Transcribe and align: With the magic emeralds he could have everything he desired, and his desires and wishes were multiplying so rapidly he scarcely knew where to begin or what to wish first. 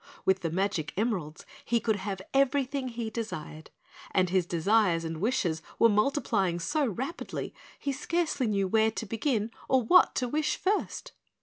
With 0.25 0.39
the 0.39 0.49
magic 0.49 0.93
emeralds 0.97 1.45
he 1.63 1.79
could 1.79 1.97
have 1.97 2.23
everything 2.33 2.87
he 2.87 3.11
desired, 3.11 3.69
and 4.09 4.31
his 4.31 4.47
desires 4.47 5.03
and 5.05 5.21
wishes 5.21 5.61
were 5.77 5.89
multiplying 5.89 6.59
so 6.59 6.83
rapidly 6.87 7.53
he 7.77 7.91
scarcely 7.91 8.47
knew 8.47 8.67
where 8.67 8.89
to 8.89 9.05
begin 9.05 9.51
or 9.69 9.83
what 9.83 10.15
to 10.15 10.27
wish 10.27 10.55
first. 10.57 11.11